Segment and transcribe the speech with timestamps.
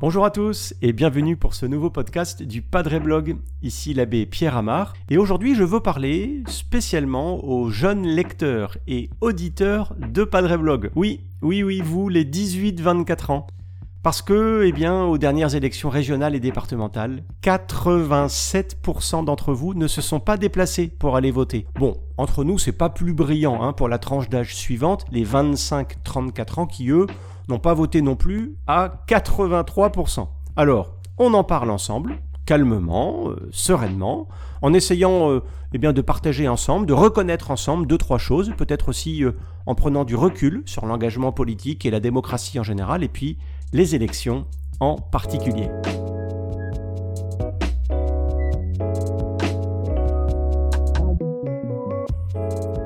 [0.00, 3.36] Bonjour à tous et bienvenue pour ce nouveau podcast du Padre Blog.
[3.62, 9.96] Ici l'abbé Pierre Amar et aujourd'hui je veux parler spécialement aux jeunes lecteurs et auditeurs
[9.98, 10.90] de Padre Blog.
[10.94, 13.46] Oui, oui, oui, vous les 18-24 ans.
[14.02, 20.00] Parce que, eh bien, aux dernières élections régionales et départementales, 87% d'entre vous ne se
[20.00, 21.66] sont pas déplacés pour aller voter.
[21.74, 26.60] Bon, entre nous, c'est pas plus brillant hein, pour la tranche d'âge suivante, les 25-34
[26.60, 27.06] ans qui, eux,
[27.48, 30.28] n'ont pas voté non plus à 83%.
[30.54, 34.28] Alors, on en parle ensemble, calmement, euh, sereinement,
[34.62, 38.88] en essayant euh, eh bien, de partager ensemble, de reconnaître ensemble deux, trois choses, peut-être
[38.88, 39.32] aussi euh,
[39.66, 43.38] en prenant du recul sur l'engagement politique et la démocratie en général, et puis
[43.72, 44.46] les élections
[44.80, 45.68] en particulier.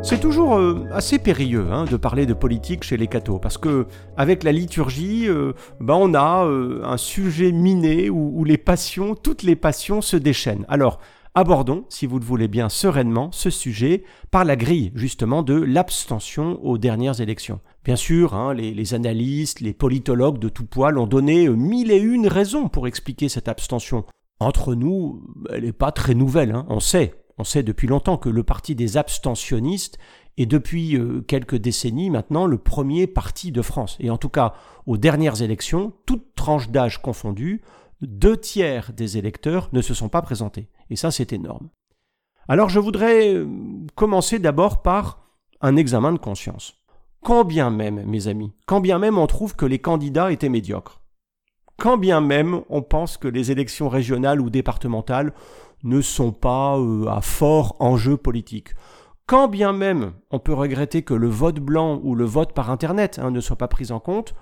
[0.02, 3.86] C'est toujours euh, assez périlleux hein, de parler de politique chez les cathos, parce que
[4.16, 9.42] avec la liturgie, euh, ben, on a euh, un sujet miné où, les passions, toutes
[9.42, 10.66] les passions se déchaînent.
[10.68, 10.98] Alors,
[11.34, 16.58] abordons, si vous le voulez bien, sereinement ce sujet par la grille justement de l'abstention
[16.62, 17.60] aux dernières élections.
[17.84, 22.28] Bien sûr, hein, les, analystes, les politologues de tout poil ont donné mille et une
[22.28, 24.04] raisons pour expliquer cette abstention.
[24.38, 26.64] Entre nous, elle n'est pas très nouvelle, hein.
[26.68, 29.98] on sait, on sait depuis longtemps que le parti des abstentionnistes
[30.38, 33.96] est depuis euh, quelques décennies maintenant le premier parti de France.
[34.00, 34.54] Et en tout cas,
[34.86, 37.62] aux dernières élections, toutes tranches d'âge confondues,
[38.00, 40.68] deux tiers des électeurs ne se sont pas présentés.
[40.90, 41.68] Et ça, c'est énorme.
[42.48, 43.46] Alors je voudrais euh,
[43.94, 45.20] commencer d'abord par
[45.60, 46.81] un examen de conscience.
[47.22, 51.00] Quand bien même, mes amis, quand bien même on trouve que les candidats étaient médiocres,
[51.78, 55.32] quand bien même on pense que les élections régionales ou départementales
[55.84, 58.74] ne sont pas euh, à fort enjeu politique.
[59.26, 63.20] Quand bien même on peut regretter que le vote blanc ou le vote par Internet
[63.22, 64.34] hein, ne soit pas pris en compte,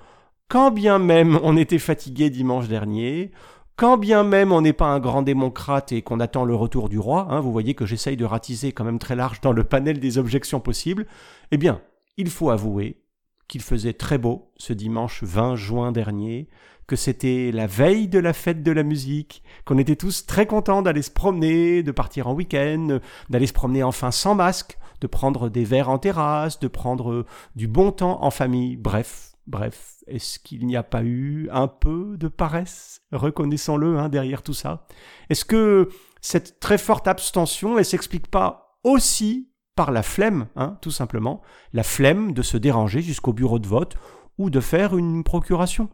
[0.49, 3.31] quand bien même on était fatigué dimanche dernier,
[3.77, 6.99] quand bien même on n'est pas un grand démocrate et qu'on attend le retour du
[6.99, 10.01] roi, hein, vous voyez que j'essaye de ratiser quand même très large dans le panel
[10.01, 11.07] des objections possibles,
[11.51, 11.83] eh bien,
[12.21, 13.03] il faut avouer
[13.49, 16.49] qu'il faisait très beau ce dimanche 20 juin dernier,
[16.87, 20.83] que c'était la veille de la fête de la musique, qu'on était tous très contents
[20.83, 25.49] d'aller se promener, de partir en week-end, d'aller se promener enfin sans masque, de prendre
[25.49, 27.27] des verres en terrasse, de prendre
[27.57, 32.17] du bon temps en famille, bref, bref, est-ce qu'il n'y a pas eu un peu
[32.19, 34.87] de paresse, reconnaissons-le, hein, derrière tout ça?
[35.29, 35.89] Est-ce que
[36.21, 39.50] cette très forte abstention, elle s'explique pas aussi
[39.91, 41.41] la flemme, hein, tout simplement,
[41.73, 43.97] la flemme de se déranger jusqu'au bureau de vote
[44.37, 45.89] ou de faire une procuration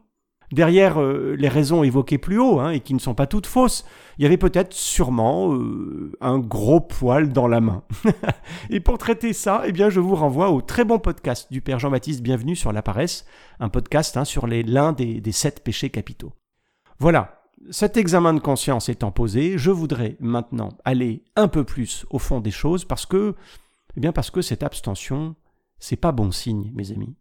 [0.53, 3.85] Derrière euh, les raisons évoquées plus haut, hein, et qui ne sont pas toutes fausses,
[4.17, 7.83] il y avait peut-être sûrement euh, un gros poil dans la main.
[8.71, 11.81] et pour traiter ça, eh bien, je vous renvoie au très bon podcast du Père
[11.81, 13.27] Jean-Baptiste Bienvenue sur la paresse,
[13.59, 16.33] un podcast hein, sur l'un des sept péchés capitaux.
[17.01, 17.37] Voilà,
[17.71, 22.41] cet examen de conscience étant posé, je voudrais maintenant aller un peu plus au fond
[22.41, 23.35] des choses parce que,
[23.97, 25.37] eh bien, parce que cette abstention,
[25.79, 27.17] c'est pas bon signe, mes amis.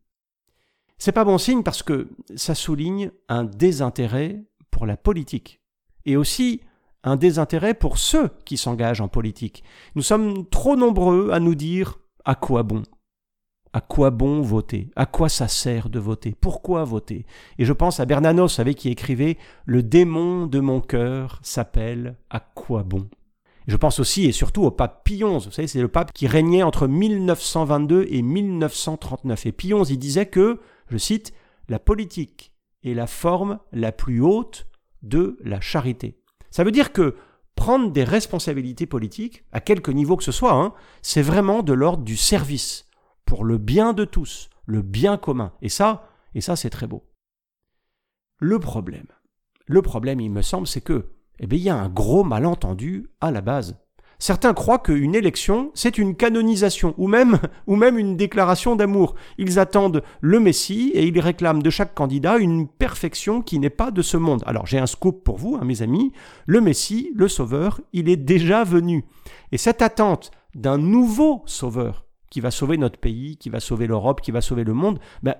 [0.97, 5.61] C'est pas bon signe parce que ça souligne un désintérêt pour la politique
[6.05, 6.61] et aussi
[7.03, 9.63] un désintérêt pour ceux qui s'engagent en politique.
[9.95, 12.83] Nous sommes trop nombreux à nous dire à quoi bon
[13.73, 17.25] à quoi bon voter À quoi ça sert de voter Pourquoi voter
[17.57, 22.39] Et je pense à Bernanos, savez, qui écrivait Le démon de mon cœur s'appelle À
[22.39, 23.09] quoi bon
[23.67, 25.21] Je pense aussi et surtout au pape Pie.
[25.23, 29.45] Vous savez, c'est le pape qui régnait entre 1922 et 1939.
[29.45, 30.59] Et Pie XI, il disait que
[30.89, 31.33] je cite,
[31.67, 32.51] la politique
[32.83, 34.67] est la forme la plus haute
[35.01, 36.19] de la charité.
[36.51, 37.15] Ça veut dire que
[37.55, 42.03] prendre des responsabilités politiques, à quelque niveau que ce soit, hein, c'est vraiment de l'ordre
[42.03, 42.87] du service,
[43.25, 45.53] pour le bien de tous, le bien commun.
[45.61, 47.03] Et ça, et ça c'est très beau.
[48.37, 49.07] Le problème,
[49.65, 53.07] le problème, il me semble, c'est que, eh bien, il y a un gros malentendu
[53.21, 53.77] à la base.
[54.17, 57.37] Certains croient qu'une élection, c'est une canonisation, ou même,
[57.67, 59.15] ou même une déclaration d'amour.
[59.37, 63.91] Ils attendent le Messie et ils réclament de chaque candidat une perfection qui n'est pas
[63.91, 64.43] de ce monde.
[64.45, 66.13] Alors j'ai un scoop pour vous, hein, mes amis.
[66.45, 69.05] Le Messie, le Sauveur, il est déjà venu.
[69.51, 74.21] Et cette attente d'un nouveau Sauveur, qui va sauver notre pays, qui va sauver l'Europe,
[74.21, 75.35] qui va sauver le monde, ben,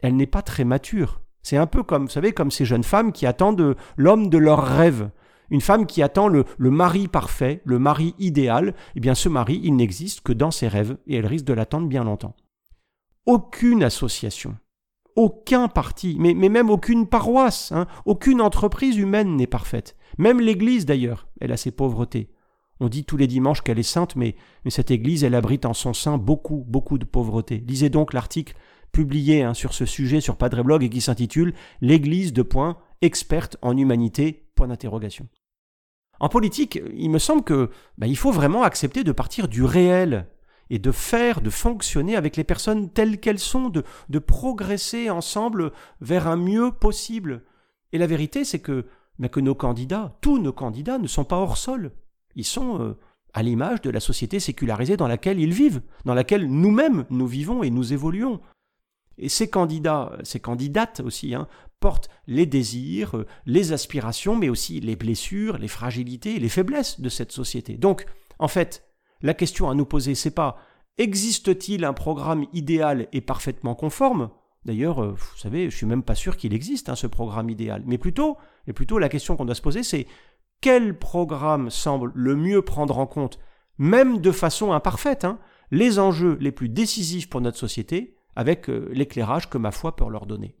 [0.00, 1.20] elle n'est pas très mature.
[1.42, 4.64] C'est un peu comme, vous savez, comme ces jeunes femmes qui attendent l'homme de leurs
[4.64, 5.10] rêves.
[5.50, 9.76] Une femme qui attend le, mari parfait, le mari idéal, eh bien ce mari, il
[9.76, 12.36] n'existe que dans ses rêves et elle risque de l'attendre bien longtemps.
[13.26, 14.56] Aucune association,
[15.16, 19.96] aucun parti, mais, même aucune paroisse, hein, aucune entreprise humaine n'est parfaite.
[20.18, 22.30] Même l'Église d'ailleurs, elle a ses pauvretés.
[22.80, 24.34] On dit tous les dimanches qu'elle est sainte, mais,
[24.68, 27.62] cette Église, elle abrite en son sein beaucoup, beaucoup de pauvreté.
[27.66, 28.54] Lisez donc l'article
[28.92, 33.56] publié hein, sur ce sujet sur Padre Blog et qui s'intitule L'Église de point experte
[33.60, 35.28] en humanité point d'interrogation.
[36.20, 40.26] En politique, il me semble que ben, il faut vraiment accepter de partir du réel
[40.70, 45.72] et de faire, de fonctionner avec les personnes telles qu'elles sont, de, de progresser ensemble
[46.00, 47.42] vers un mieux possible.
[47.92, 48.86] Et la vérité, c'est que,
[49.18, 51.92] ben, que nos candidats, tous nos candidats, ne sont pas hors sol.
[52.36, 52.98] Ils sont euh,
[53.32, 57.62] à l'image de la société sécularisée dans laquelle ils vivent, dans laquelle nous-mêmes nous vivons
[57.62, 58.40] et nous évoluons.
[59.18, 61.46] Et ces candidats, ces candidates aussi, hein,
[62.26, 67.32] les désirs, euh, les aspirations, mais aussi les blessures, les fragilités, les faiblesses de cette
[67.32, 67.76] société.
[67.76, 68.06] Donc,
[68.38, 68.84] en fait,
[69.22, 70.56] la question à nous poser, c'est pas
[70.98, 74.30] existe-t-il un programme idéal et parfaitement conforme?
[74.64, 77.82] D'ailleurs, euh, vous savez, je suis même pas sûr qu'il existe hein, ce programme idéal.
[77.86, 78.38] Mais plutôt,
[78.74, 80.06] plutôt la question qu'on doit se poser, c'est
[80.60, 83.38] quel programme semble le mieux prendre en compte,
[83.76, 85.38] même de façon imparfaite, hein,
[85.70, 90.08] les enjeux les plus décisifs pour notre société, avec euh, l'éclairage que ma foi peut
[90.08, 90.56] leur donner?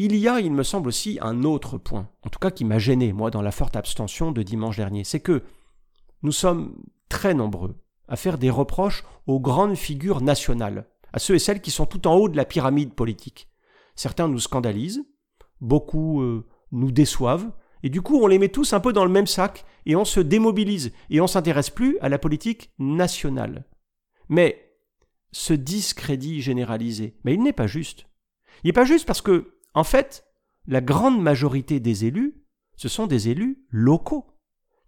[0.00, 2.78] Il y a, il me semble aussi, un autre point, en tout cas qui m'a
[2.78, 5.42] gêné, moi, dans la forte abstention de dimanche dernier, c'est que
[6.22, 6.76] nous sommes
[7.08, 7.74] très nombreux
[8.06, 12.06] à faire des reproches aux grandes figures nationales, à ceux et celles qui sont tout
[12.06, 13.48] en haut de la pyramide politique.
[13.96, 15.04] Certains nous scandalisent,
[15.60, 17.50] beaucoup euh, nous déçoivent,
[17.82, 20.04] et du coup on les met tous un peu dans le même sac, et on
[20.04, 23.66] se démobilise, et on s'intéresse plus à la politique nationale.
[24.28, 24.76] Mais
[25.32, 28.06] ce discrédit généralisé, mais il n'est pas juste.
[28.62, 30.24] Il n'est pas juste parce que, en fait,
[30.66, 32.34] la grande majorité des élus,
[32.74, 34.26] ce sont des élus locaux.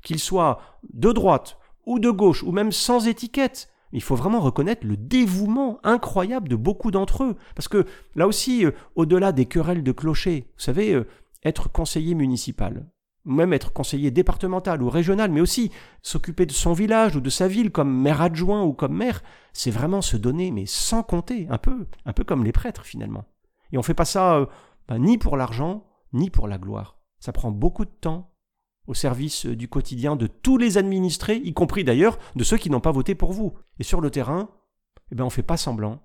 [0.02, 0.60] Qu'ils soient
[0.92, 3.70] de droite ou de gauche, ou même sans étiquette.
[3.92, 7.36] Il faut vraiment reconnaître le dévouement incroyable de beaucoup d'entre eux.
[7.54, 11.06] Parce que là aussi, euh, au-delà des querelles de clocher, vous savez, euh,
[11.44, 12.84] être conseiller municipal,
[13.24, 15.70] même être conseiller départemental ou régional, mais aussi
[16.02, 19.22] s'occuper de son village ou de sa ville comme maire adjoint ou comme maire,
[19.52, 23.24] c'est vraiment se donner, mais sans compter, un peu, un peu comme les prêtres finalement.
[23.72, 24.46] Et on fait pas ça euh,
[24.98, 26.98] ni pour l'argent, ni pour la gloire.
[27.18, 28.34] Ça prend beaucoup de temps
[28.86, 32.80] au service du quotidien de tous les administrés, y compris d'ailleurs de ceux qui n'ont
[32.80, 33.54] pas voté pour vous.
[33.78, 34.50] Et sur le terrain,
[35.12, 36.02] eh ben on fait pas semblant.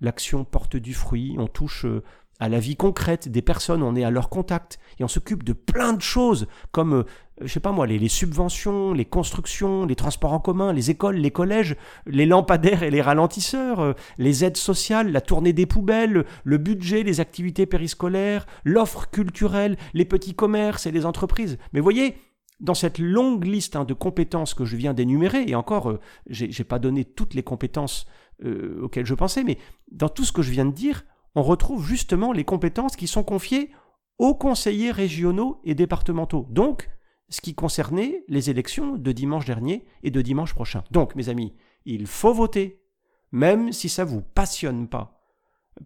[0.00, 2.02] L'action porte du fruit, on touche euh,
[2.38, 5.52] à la vie concrète des personnes, on est à leur contact et on s'occupe de
[5.52, 7.04] plein de choses comme, euh,
[7.40, 11.30] je sais pas moi, les, subventions, les constructions, les transports en commun, les écoles, les
[11.30, 16.58] collèges, les lampadaires et les ralentisseurs, euh, les aides sociales, la tournée des poubelles, le
[16.58, 21.58] budget, les activités périscolaires, l'offre culturelle, les petits commerces et les entreprises.
[21.72, 22.16] Mais voyez,
[22.60, 26.64] dans cette longue liste hein, de compétences que je viens d'énumérer, et encore, euh, j'ai
[26.64, 28.06] pas donné toutes les compétences
[28.82, 29.56] auxquelles je pensais, mais
[29.90, 31.04] dans tout ce que je viens de dire,
[31.36, 33.70] on retrouve justement les compétences qui sont confiées
[34.18, 36.46] aux conseillers régionaux et départementaux.
[36.50, 36.88] Donc,
[37.28, 40.82] ce qui concernait les élections de dimanche dernier et de dimanche prochain.
[40.90, 41.54] Donc, mes amis,
[41.84, 42.80] il faut voter,
[43.32, 45.20] même si ça vous passionne pas.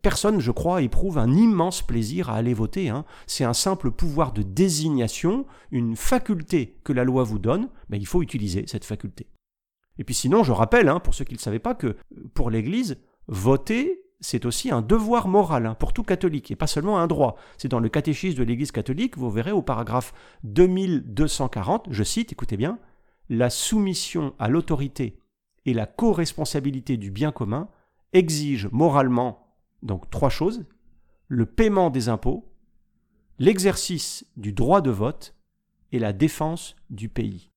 [0.02, 2.88] Personne, je crois, éprouve un immense plaisir à aller voter.
[2.88, 3.04] Hein.
[3.26, 8.06] C'est un simple pouvoir de désignation, une faculté que la loi vous donne, mais il
[8.06, 9.26] faut utiliser cette faculté.
[9.98, 11.96] Et puis sinon, je rappelle, hein, pour ceux qui ne le savaient pas, que
[12.34, 16.98] pour l'Église, voter, c'est aussi un devoir moral hein, pour tout catholique et pas seulement
[16.98, 17.36] un droit.
[17.58, 20.12] C'est dans le catéchisme de l'Église catholique, vous verrez au paragraphe
[20.44, 22.78] 2240, je cite, écoutez bien,
[23.28, 25.18] la soumission à l'autorité
[25.66, 27.68] et la co-responsabilité du bien commun
[28.12, 29.46] exigent moralement
[29.82, 30.66] donc trois choses
[31.28, 32.52] le paiement des impôts,
[33.38, 35.36] l'exercice du droit de vote
[35.92, 37.49] et la défense du pays.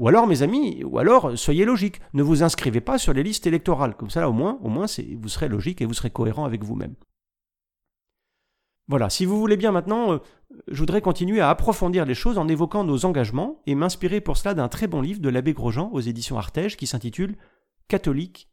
[0.00, 3.46] Ou alors, mes amis, ou alors, soyez logiques, ne vous inscrivez pas sur les listes
[3.46, 3.94] électorales.
[3.94, 4.86] Comme ça, au moins, au moins
[5.18, 6.94] vous serez logique et vous serez cohérent avec vous-même.
[8.88, 10.18] Voilà, si vous voulez bien maintenant, euh,
[10.68, 14.54] je voudrais continuer à approfondir les choses en évoquant nos engagements et m'inspirer pour cela
[14.54, 17.36] d'un très bon livre de l'abbé Grosjean aux éditions Artege qui s'intitule
[17.86, 18.48] Catholique,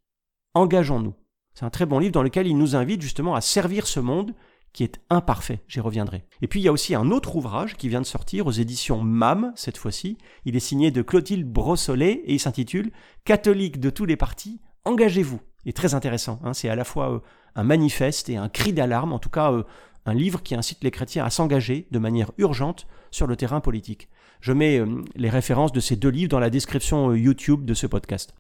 [0.54, 1.16] engageons-nous.
[1.54, 4.36] C'est un très bon livre dans lequel il nous invite justement à servir ce monde
[4.74, 6.24] qui est imparfait, j'y reviendrai.
[6.42, 9.02] Et puis il y a aussi un autre ouvrage qui vient de sortir aux éditions
[9.02, 10.18] MAM cette fois-ci.
[10.46, 12.92] Il est signé de Clotilde Brossolet et il s'intitule
[13.26, 15.42] Catholique de tous les partis, engagez-vous.
[15.66, 16.54] Est très intéressant, hein.
[16.54, 17.20] c'est à la fois euh,
[17.56, 19.64] un manifeste et un cri d'alarme, en tout cas euh,
[20.06, 24.08] un livre qui incite les chrétiens à s'engager de manière urgente sur le terrain politique.
[24.40, 27.88] Je mets euh, les références de ces deux livres dans la description YouTube de ce
[27.88, 28.34] podcast.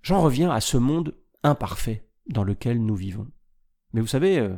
[0.00, 3.26] J'en reviens à ce monde imparfait dans lequel nous vivons.
[3.92, 4.48] Mais vous savez,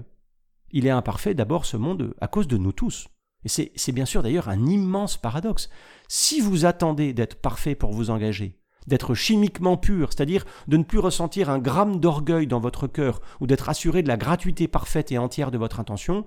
[0.73, 3.09] il est imparfait d'abord ce monde à cause de nous tous.
[3.45, 5.69] Et c'est bien sûr d'ailleurs un immense paradoxe.
[6.09, 10.99] Si vous attendez d'être parfait pour vous engager, d'être chimiquement pur, c'est-à-dire de ne plus
[10.99, 15.19] ressentir un gramme d'orgueil dans votre cœur ou d'être assuré de la gratuité parfaite et
[15.19, 16.25] entière de votre intention,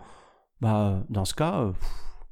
[0.62, 1.72] bah dans ce cas, euh,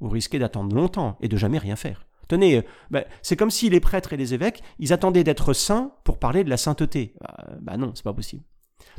[0.00, 2.06] vous risquez d'attendre longtemps et de jamais rien faire.
[2.28, 6.18] Tenez, ben, c'est comme si les prêtres et les évêques, ils attendaient d'être saints pour
[6.18, 7.14] parler de la sainteté.
[7.20, 8.44] Ben, ben non, c'est pas possible.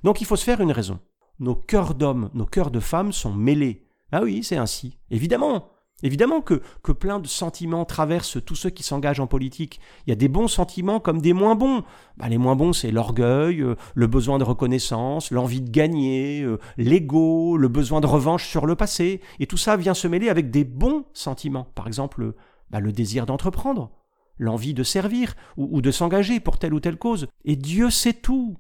[0.04, 1.00] Donc il faut se faire une raison.
[1.40, 3.88] Nos cœurs d'hommes, nos cœurs de femmes sont mêlés.
[4.12, 4.98] Ah oui, c'est ainsi.
[5.10, 5.70] Évidemment,
[6.04, 9.80] Évidemment que, que plein de sentiments traversent tous ceux qui s'engagent en politique.
[10.06, 11.84] Il y a des bons sentiments comme des moins bons.
[12.18, 16.60] Bah, les moins bons, c'est l'orgueil, euh, le besoin de reconnaissance, l'envie de gagner, euh,
[16.78, 19.22] l'ego, le besoin de revanche sur le passé.
[19.40, 21.68] Et tout ça vient se mêler avec des bons sentiments.
[21.76, 22.34] Par exemple,
[22.72, 23.90] bah, le désir d'entreprendre,
[24.38, 27.28] l'envie de servir ou, de s'engager pour telle ou telle cause.
[27.46, 28.58] Et Dieu sait tout.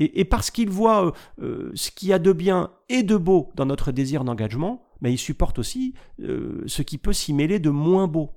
[0.00, 3.66] Et, parce qu'il voit euh, ce qu'il y a de bien et de beau dans
[3.66, 8.08] notre désir d'engagement, mais il supporte aussi euh, ce qui peut s'y mêler de moins
[8.08, 8.30] beau.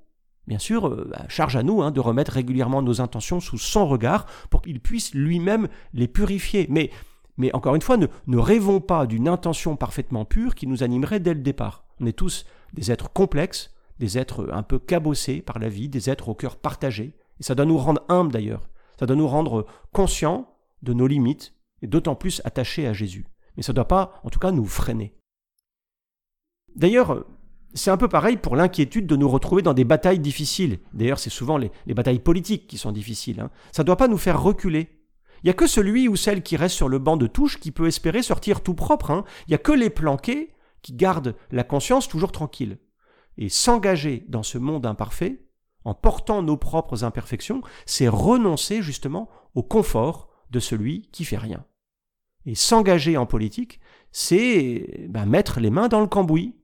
[0.45, 3.87] Bien sûr, euh, bah, charge à nous hein, de remettre régulièrement nos intentions sous son
[3.87, 6.67] regard pour qu'il puisse lui-même les purifier.
[6.69, 6.91] Mais,
[7.37, 11.21] mais encore une fois, ne, ne rêvons pas d'une intention parfaitement pure qui nous animerait
[11.21, 11.85] dès le départ.
[12.01, 16.09] On est tous des êtres complexes, des êtres un peu cabossés par la vie, des
[16.09, 17.13] êtres au cœur partagé.
[17.39, 18.67] Et ça doit nous rendre humbles d'ailleurs.
[18.99, 20.52] Ça doit nous rendre conscients
[20.83, 23.25] de nos limites et d'autant plus attachés à Jésus.
[23.57, 25.15] Mais ça ne doit pas, en tout cas, nous freiner.
[26.75, 27.25] D'ailleurs,
[27.73, 30.79] c'est un peu pareil pour l'inquiétude de nous retrouver dans des batailles difficiles.
[30.93, 33.39] D'ailleurs, c'est souvent les, batailles politiques qui sont difficiles.
[33.39, 33.49] Hein.
[33.71, 34.89] Ça ne doit pas nous faire reculer.
[35.43, 37.71] Il n'y a que celui ou celle qui reste sur le banc de touche qui
[37.71, 39.11] peut espérer sortir tout propre.
[39.11, 39.25] Hein.
[39.47, 42.77] Il n'y a que les planqués qui gardent la conscience toujours tranquille.
[43.37, 45.43] Et s'engager dans ce monde imparfait,
[45.85, 51.65] en portant nos propres imperfections, c'est renoncer justement au confort de celui qui fait rien.
[52.45, 53.79] Et s'engager en politique,
[54.11, 56.55] c'est ben, mettre les mains dans le cambouis,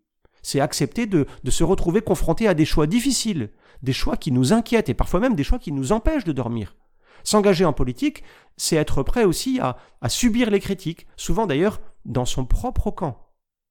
[0.42, 3.50] c'est accepter de, se retrouver confronté à des choix difficiles,
[3.84, 6.76] des choix qui nous inquiètent et parfois même des choix qui nous empêchent de dormir.
[7.24, 8.24] S'engager en politique,
[8.56, 9.78] c'est être prêt aussi à,
[10.08, 13.28] subir les critiques, souvent d'ailleurs dans son propre camp,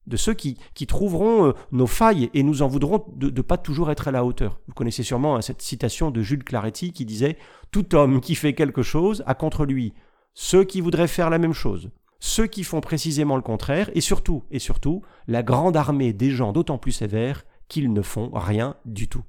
[0.06, 3.90] de ceux qui, trouveront euh, nos failles et nous en voudront de ne pas toujours
[3.90, 4.60] être à la hauteur.
[4.66, 7.32] Vous connaissez sûrement hein, cette citation de Jules Claretti qui disait⁇
[7.70, 9.94] Tout homme qui fait quelque chose a contre lui
[10.40, 11.90] ceux qui voudraient faire la même chose,
[12.20, 16.52] ceux qui font précisément le contraire, et surtout, et surtout, la grande armée des gens
[16.52, 19.24] d'autant plus sévères qu'ils ne font rien du tout.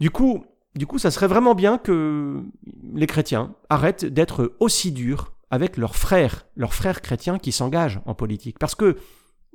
[0.00, 0.44] Du coup,
[0.74, 2.42] du coup, ça serait vraiment bien que
[2.94, 8.14] les chrétiens arrêtent d'être aussi durs avec leurs frères, leurs frères chrétiens qui s'engagent en
[8.16, 8.58] politique.
[8.58, 8.96] Parce que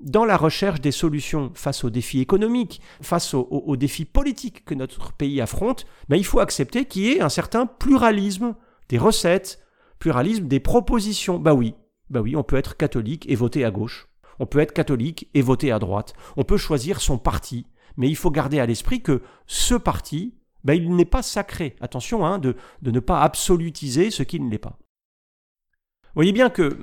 [0.01, 5.11] dans la recherche des solutions face aux défis économiques, face aux, défis politiques que notre
[5.11, 8.55] pays affronte, ben, il faut accepter qu'il y ait un certain pluralisme
[8.87, 9.59] des recettes,
[9.99, 11.39] pluralisme des propositions.
[11.39, 11.75] Bah oui,
[12.09, 14.07] bah oui, on peut être catholique et voter à gauche.
[14.39, 16.13] On peut être catholique et voter à droite.
[16.37, 17.67] On peut choisir son parti.
[17.97, 21.75] Mais il faut garder à l'esprit que ce parti, bah, il n'est pas sacré.
[21.81, 24.79] Attention hein, de, ne pas absolutiser ce qui ne l'est pas.
[26.03, 26.79] Vous voyez bien que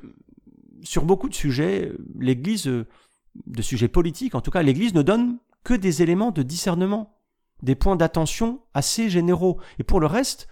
[0.82, 5.74] sur beaucoup de sujets, l'Église, de sujets politiques en tout cas, l'Église ne donne que
[5.74, 7.18] des éléments de discernement,
[7.62, 9.58] des points d'attention assez généraux.
[9.78, 10.48] Et pour le reste,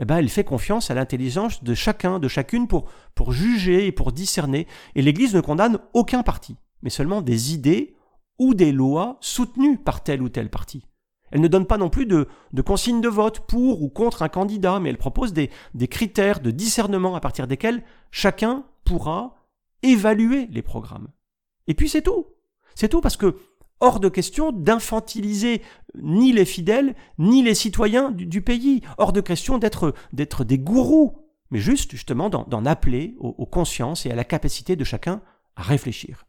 [0.00, 3.92] eh ben, elle fait confiance à l'intelligence de chacun, de chacune pour, pour juger et
[3.92, 4.66] pour discerner.
[4.94, 7.94] Et l'Église ne condamne aucun parti, mais seulement des idées
[8.38, 10.86] ou des lois soutenues par tel ou tel parti.
[11.30, 14.28] Elle ne donne pas non plus de, de consignes de vote pour ou contre un
[14.28, 19.34] candidat, mais elle propose des, des critères de discernement à partir desquels chacun pourra
[19.82, 21.08] évaluer les programmes.
[21.66, 22.26] Et puis c'est tout.
[22.74, 23.36] C'est tout parce que
[23.80, 25.62] hors de question d'infantiliser
[26.00, 28.82] ni les fidèles, ni les citoyens du, pays.
[28.98, 31.18] Hors de question d'être, des gourous,
[31.50, 35.22] mais juste justement d'en, appeler aux, consciences et à la capacité de chacun
[35.56, 36.26] à réfléchir.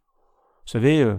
[0.66, 1.16] Vous savez, euh,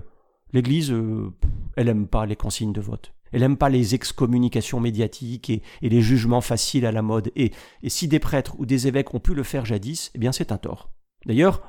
[0.53, 1.33] l'Église, euh,
[1.77, 3.13] elle n'aime pas les consignes de vote.
[3.33, 7.33] Elle n'aime pas les excommunications médiatiques et, les jugements faciles à la mode.
[7.35, 7.53] Et,
[7.83, 10.53] et si des prêtres ou des évêques ont pu le faire jadis, eh bien c'est
[10.53, 10.91] un tort.
[11.27, 11.63] D'ailleurs,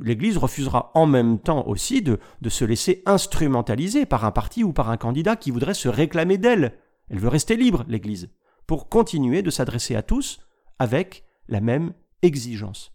[0.00, 4.90] l'Église refusera en même temps aussi de, se laisser instrumentaliser par un parti ou par
[4.90, 6.78] un candidat qui voudrait se réclamer d'elle.
[7.10, 8.30] Elle veut rester libre, l'Église,
[8.66, 10.40] pour continuer de s'adresser à tous
[10.78, 12.92] avec la même exigence.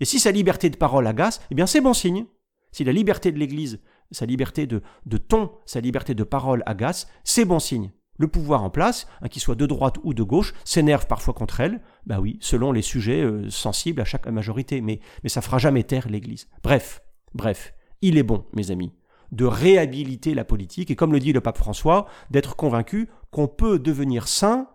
[0.00, 2.26] Et si sa liberté de parole agace, eh bien c'est bon signe.
[2.72, 3.80] Si la liberté de l'Église,
[4.10, 8.62] sa liberté de, de ton, sa liberté de parole agace, c'est bon signe le pouvoir
[8.62, 12.20] en place, hein, qu'il soit de droite ou de gauche, s'énerve parfois contre elle, bah
[12.20, 16.08] oui, selon les sujets euh, sensibles à chaque majorité, mais, mais ça fera jamais taire
[16.08, 16.48] l'Église.
[16.62, 17.02] Bref,
[17.34, 18.92] bref, il est bon, mes amis,
[19.32, 23.78] de réhabiliter la politique, et comme le dit le pape François, d'être convaincu qu'on peut
[23.78, 24.68] devenir saint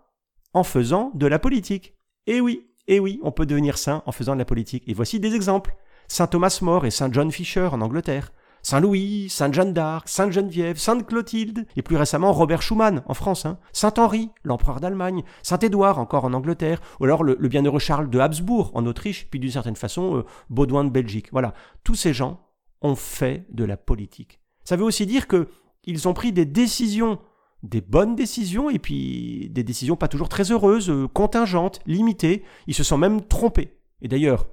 [0.52, 1.94] en faisant de la politique.
[2.26, 4.84] Et oui, et oui, on peut devenir saint en faisant de la politique.
[4.86, 5.74] Et voici des exemples.
[6.08, 11.82] Saint Thomas More et Saint John Fisher en Angleterre, Saint-Louis, Sainte-Jeanne d'Arc, Sainte-Geneviève, Sainte-Clotilde, et
[11.82, 13.58] plus récemment Robert Schumann en France, hein.
[13.72, 18.86] Saint-Henri, l'empereur d'Allemagne, Saint-Édouard encore en Angleterre, ou alors le, bienheureux Charles de Habsbourg en
[18.86, 21.28] Autriche, puis d'une certaine façon euh, Baudouin de Belgique.
[21.32, 22.40] Voilà, tous ces gens
[22.82, 24.40] ont fait de la politique.
[24.64, 25.48] Ça veut aussi dire que
[25.84, 27.18] ils ont pris des décisions
[27.62, 32.44] des bonnes décisions et puis des décisions pas toujours très heureuses, euh, contingentes, limitées.
[32.66, 33.78] Ils se sont même trompés.
[34.00, 34.46] Et d'ailleurs,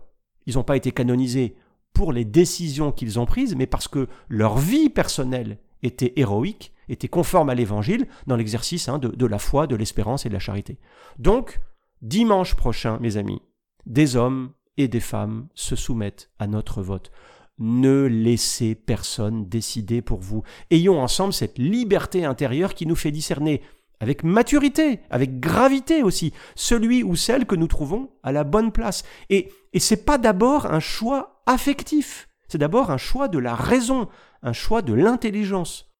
[0.45, 1.55] ils n'ont pas été canonisés
[1.95, 7.07] pour les décisions qu'ils ont prises, mais parce que leur vie personnelle était héroïque, était
[7.07, 10.77] conforme à l'Évangile dans l'exercice hein, de, la foi, de l'espérance et de la charité.
[11.17, 11.59] Donc,
[12.01, 13.41] dimanche prochain, mes amis,
[13.85, 17.11] des hommes et des femmes se soumettent à notre vote.
[17.57, 20.43] Ne laissez personne décider pour vous.
[20.69, 23.61] Ayons ensemble cette liberté intérieure qui nous fait discerner
[24.01, 29.05] avec maturité, avec gravité aussi, celui ou celle que nous trouvons à la bonne place.
[29.29, 34.07] Et, et c'est pas d'abord un choix affectif, c'est d'abord un choix de la raison,
[34.41, 35.91] un choix de l'intelligence.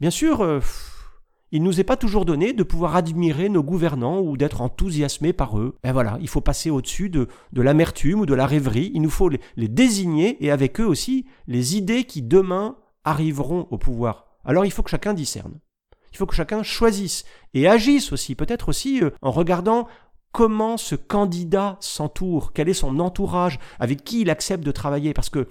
[0.00, 0.60] Bien sûr, euh,
[1.52, 5.58] il nous est pas toujours donné de pouvoir admirer nos gouvernants ou d'être enthousiasmé par
[5.58, 5.76] eux.
[5.82, 8.92] Et voilà, il faut passer au-dessus de, de l'amertume ou de la rêverie.
[8.94, 13.66] Il nous faut les, les désigner et avec eux aussi les idées qui demain arriveront
[13.70, 14.26] au pouvoir.
[14.44, 15.58] Alors il faut que chacun discerne.
[16.12, 19.86] Il faut que chacun choisisse et agisse aussi, peut-être aussi euh, en regardant
[20.32, 25.30] comment ce candidat s'entoure, quel est son entourage, avec qui il accepte de travailler, parce
[25.30, 25.48] que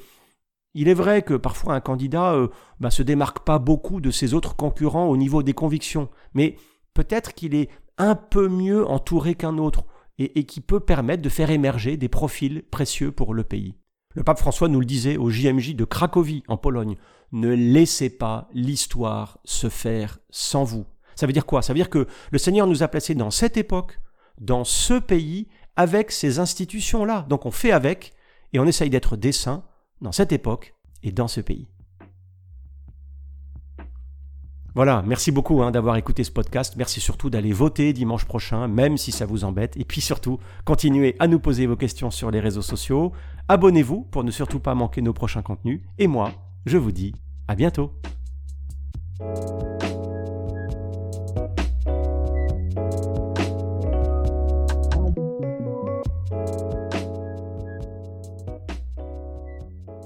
[0.76, 2.48] il est vrai que parfois un candidat ne euh,
[2.80, 6.56] bah, se démarque pas beaucoup de ses autres concurrents au niveau des convictions, mais
[6.94, 9.84] peut-être qu'il est un peu mieux entouré qu'un autre
[10.20, 13.76] et, et qui peut permettre de faire émerger des profils précieux pour le pays.
[14.16, 16.98] Le pape François nous le disait au JMJ de Cracovie en Pologne,
[17.32, 20.86] ne laissez pas l'histoire se faire sans vous.
[21.16, 21.62] Ça veut dire quoi?
[21.62, 24.00] Ça veut dire que le Seigneur nous a placés dans cette époque,
[24.40, 27.26] dans ce pays, avec ces institutions-là.
[27.30, 28.14] Donc on fait avec
[28.52, 29.64] et on essaye d'être saints
[30.02, 31.70] dans cette époque et dans ce pays.
[34.76, 36.76] Voilà, merci beaucoup hein, d'avoir écouté ce podcast.
[36.78, 39.76] Merci surtout d'aller voter dimanche prochain, même si ça vous embête.
[39.78, 43.12] Et puis surtout, continuez à nous poser vos questions sur les réseaux sociaux.
[43.48, 45.82] Abonnez-vous pour ne surtout pas manquer nos prochains contenus.
[45.98, 46.32] Et moi,
[46.66, 47.14] je vous dis
[47.48, 47.92] à bientôt.